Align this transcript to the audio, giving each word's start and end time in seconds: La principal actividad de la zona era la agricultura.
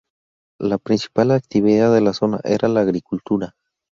La 0.59 0.79
principal 0.79 1.29
actividad 1.29 1.93
de 1.93 2.01
la 2.01 2.13
zona 2.13 2.39
era 2.43 2.67
la 2.67 2.81
agricultura. 2.81 3.53